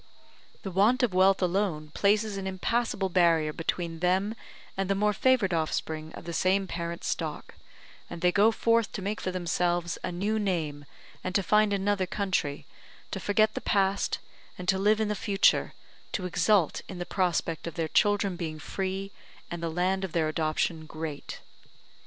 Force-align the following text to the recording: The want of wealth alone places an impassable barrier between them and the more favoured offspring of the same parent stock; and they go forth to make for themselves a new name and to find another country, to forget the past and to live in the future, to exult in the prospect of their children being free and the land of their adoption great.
The 0.63 0.71
want 0.71 1.03
of 1.03 1.13
wealth 1.13 1.43
alone 1.43 1.91
places 1.93 2.35
an 2.35 2.47
impassable 2.47 3.09
barrier 3.09 3.53
between 3.53 3.99
them 3.99 4.33
and 4.75 4.89
the 4.89 4.95
more 4.95 5.13
favoured 5.13 5.53
offspring 5.53 6.11
of 6.15 6.25
the 6.25 6.33
same 6.33 6.65
parent 6.65 7.03
stock; 7.03 7.53
and 8.09 8.21
they 8.21 8.31
go 8.31 8.49
forth 8.51 8.91
to 8.93 9.01
make 9.03 9.21
for 9.21 9.29
themselves 9.29 9.99
a 10.03 10.11
new 10.11 10.39
name 10.39 10.85
and 11.23 11.35
to 11.35 11.43
find 11.43 11.71
another 11.71 12.07
country, 12.07 12.65
to 13.11 13.19
forget 13.19 13.53
the 13.53 13.61
past 13.61 14.17
and 14.57 14.67
to 14.69 14.79
live 14.79 14.99
in 14.99 15.07
the 15.07 15.13
future, 15.13 15.75
to 16.13 16.25
exult 16.25 16.81
in 16.89 16.97
the 16.97 17.05
prospect 17.05 17.67
of 17.67 17.75
their 17.75 17.87
children 17.87 18.35
being 18.35 18.57
free 18.57 19.11
and 19.51 19.61
the 19.61 19.69
land 19.69 20.03
of 20.03 20.13
their 20.13 20.27
adoption 20.27 20.87
great. 20.87 21.41